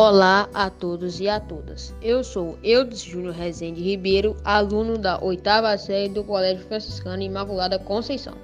[0.00, 1.92] Olá a todos e a todas.
[2.00, 8.34] Eu sou Eudes Júnior Rezende Ribeiro, aluno da oitava série do Colégio Franciscano Imaculada Conceição.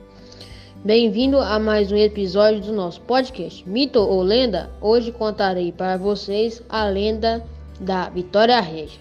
[0.84, 4.68] Bem-vindo a mais um episódio do nosso podcast Mito ou Lenda.
[4.80, 7.46] Hoje contarei para vocês a lenda
[7.78, 8.98] da Vitória Régia.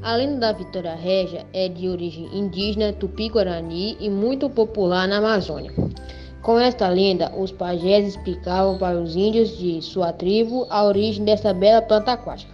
[0.00, 5.70] A lenda da Vitória Régia é de origem indígena tupi-guarani e muito popular na Amazônia.
[6.44, 11.54] Com esta lenda, os pajés explicavam para os índios de sua tribo a origem desta
[11.54, 12.52] bela planta aquática.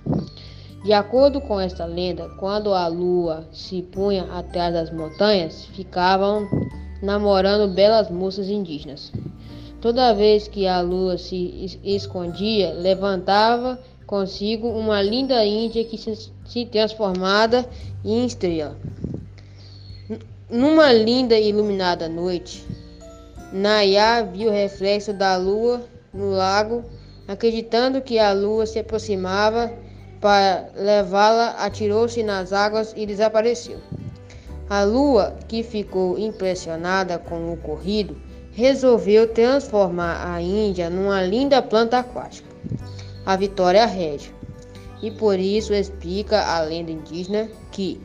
[0.84, 6.48] De acordo com esta lenda, quando a lua se punha atrás das montanhas, ficavam
[7.02, 9.12] namorando belas moças indígenas.
[9.80, 17.68] Toda vez que a lua se escondia, levantava consigo uma linda índia que se, transformada
[18.04, 18.76] em estrela.
[20.48, 22.64] Numa linda e iluminada noite,
[23.52, 25.82] Nayá viu o reflexo da lua
[26.14, 26.84] no lago,
[27.26, 29.72] acreditando que a lua se aproximava
[30.20, 33.78] para levá-la, atirou-se nas águas e desapareceu.
[34.68, 38.16] A lua, que ficou impressionada com o ocorrido,
[38.52, 42.48] resolveu transformar a Índia numa linda planta aquática,
[43.26, 44.32] a Vitória Régia.
[45.02, 48.00] E por isso explica a lenda indígena que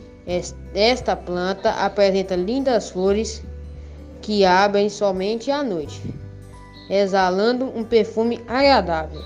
[0.74, 3.44] esta planta apresenta lindas flores
[4.26, 6.02] que abrem somente à noite,
[6.90, 9.22] exalando um perfume agradável.